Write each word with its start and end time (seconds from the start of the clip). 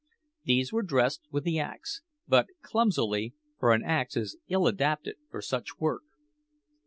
These 0.45 0.73
were 0.73 0.81
dressed 0.81 1.21
with 1.29 1.43
the 1.43 1.59
axe 1.59 2.01
but 2.27 2.47
clumsily, 2.63 3.35
for 3.59 3.71
an 3.71 3.83
axe 3.83 4.17
is 4.17 4.35
ill 4.47 4.65
adapted 4.65 5.17
for 5.29 5.43
such 5.43 5.77
work. 5.77 6.01